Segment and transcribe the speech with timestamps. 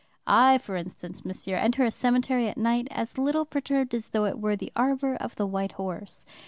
[0.25, 4.39] I, for instance, monsieur, enter a cemetery at night as little perturbed as though it
[4.39, 6.25] were the arbor of the White Horse.